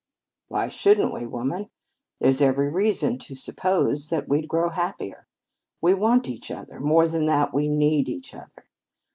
[0.47, 1.69] "Why shouldn't we, woman?
[2.19, 5.27] There's every reason to suppose that we'd grow happier.
[5.79, 6.79] We want each other.
[6.79, 8.65] More than that, we need each other.